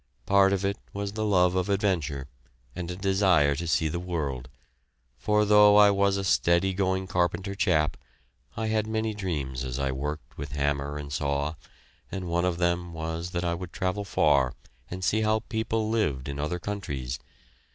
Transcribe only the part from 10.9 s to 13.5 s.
and saw, and one of them was that